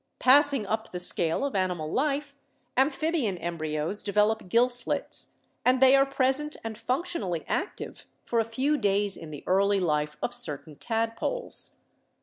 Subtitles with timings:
[0.17, 2.35] Passing up the scale of animal life,
[2.75, 8.43] am phibian embryos develop gill slits and they are present and functionally active for a
[8.43, 11.75] few days in the early life of cer tain tadpoles.